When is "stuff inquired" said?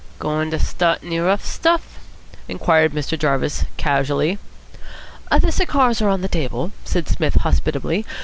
1.45-2.91